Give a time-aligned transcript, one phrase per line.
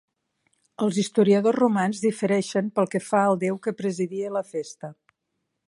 [0.85, 4.91] Els historiadors romans difereixen pel que fa al déu que presidia la festa.